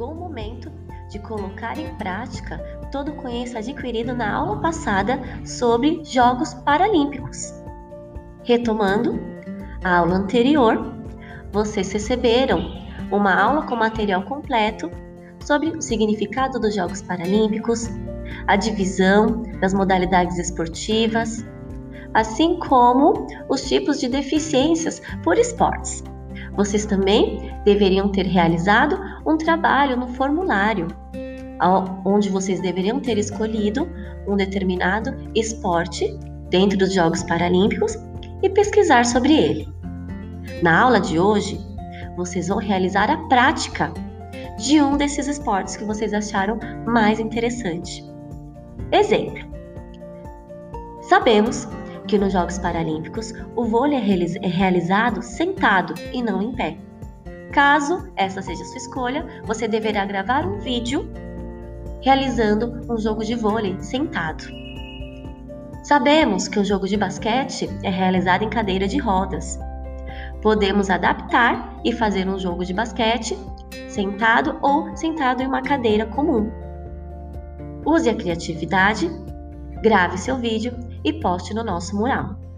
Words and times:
chegou 0.00 0.12
o 0.12 0.14
momento 0.14 0.72
de 1.10 1.18
colocar 1.18 1.78
em 1.78 1.94
prática 1.96 2.56
todo 2.90 3.10
o 3.10 3.16
conhecimento 3.16 3.58
adquirido 3.68 4.14
na 4.14 4.34
aula 4.34 4.58
passada 4.58 5.20
sobre 5.44 6.02
Jogos 6.02 6.54
Paralímpicos. 6.54 7.52
Retomando 8.42 9.20
a 9.84 9.98
aula 9.98 10.14
anterior, 10.14 10.94
vocês 11.52 11.92
receberam 11.92 12.60
uma 13.12 13.34
aula 13.34 13.66
com 13.66 13.76
material 13.76 14.22
completo 14.22 14.90
sobre 15.44 15.68
o 15.68 15.82
significado 15.82 16.58
dos 16.58 16.74
Jogos 16.74 17.02
Paralímpicos, 17.02 17.90
a 18.46 18.56
divisão 18.56 19.42
das 19.60 19.74
modalidades 19.74 20.38
esportivas, 20.38 21.44
assim 22.14 22.58
como 22.58 23.26
os 23.50 23.68
tipos 23.68 24.00
de 24.00 24.08
deficiências 24.08 25.02
por 25.22 25.36
esportes. 25.36 26.02
Vocês 26.56 26.84
também 26.84 27.52
deveriam 27.64 28.08
ter 28.08 28.26
realizado 28.26 28.98
um 29.26 29.36
trabalho 29.36 29.96
no 29.96 30.08
formulário, 30.08 30.88
onde 32.04 32.28
vocês 32.28 32.60
deveriam 32.60 33.00
ter 33.00 33.18
escolhido 33.18 33.88
um 34.26 34.36
determinado 34.36 35.16
esporte 35.34 36.18
dentro 36.48 36.78
dos 36.78 36.92
Jogos 36.92 37.22
Paralímpicos 37.22 37.96
e 38.42 38.48
pesquisar 38.48 39.04
sobre 39.04 39.34
ele. 39.34 39.68
Na 40.62 40.80
aula 40.80 41.00
de 41.00 41.18
hoje, 41.18 41.60
vocês 42.16 42.48
vão 42.48 42.58
realizar 42.58 43.10
a 43.10 43.16
prática 43.28 43.92
de 44.58 44.82
um 44.82 44.96
desses 44.96 45.26
esportes 45.26 45.76
que 45.76 45.84
vocês 45.84 46.12
acharam 46.12 46.58
mais 46.86 47.18
interessante. 47.18 48.04
Exemplo: 48.92 49.48
Sabemos 51.02 51.66
que 52.10 52.18
nos 52.18 52.32
Jogos 52.32 52.58
Paralímpicos 52.58 53.32
o 53.54 53.64
vôlei 53.64 53.96
é, 53.96 54.44
é 54.44 54.48
realizado 54.48 55.22
sentado 55.22 55.94
e 56.12 56.20
não 56.20 56.42
em 56.42 56.52
pé. 56.52 56.76
Caso 57.52 58.04
essa 58.16 58.42
seja 58.42 58.64
sua 58.64 58.78
escolha, 58.78 59.24
você 59.44 59.68
deverá 59.68 60.04
gravar 60.04 60.44
um 60.44 60.58
vídeo 60.58 61.08
realizando 62.02 62.84
um 62.92 62.98
jogo 62.98 63.24
de 63.24 63.36
vôlei 63.36 63.76
sentado. 63.80 64.42
Sabemos 65.84 66.48
que 66.48 66.58
o 66.58 66.64
jogo 66.64 66.88
de 66.88 66.96
basquete 66.96 67.70
é 67.84 67.90
realizado 67.90 68.42
em 68.42 68.50
cadeira 68.50 68.88
de 68.88 68.98
rodas. 68.98 69.56
Podemos 70.42 70.90
adaptar 70.90 71.80
e 71.84 71.92
fazer 71.92 72.28
um 72.28 72.40
jogo 72.40 72.64
de 72.64 72.74
basquete 72.74 73.38
sentado 73.88 74.58
ou 74.62 74.96
sentado 74.96 75.44
em 75.44 75.46
uma 75.46 75.62
cadeira 75.62 76.06
comum. 76.06 76.50
Use 77.86 78.08
a 78.08 78.14
criatividade, 78.16 79.08
grave 79.80 80.18
seu 80.18 80.36
vídeo 80.36 80.89
e 81.04 81.12
poste 81.20 81.54
no 81.54 81.64
nosso 81.64 81.96
mural. 81.96 82.49